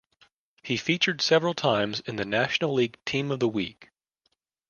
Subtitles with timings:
[0.63, 3.91] He featured several times in the National League Team of the Week.